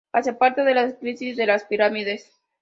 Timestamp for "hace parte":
0.11-0.63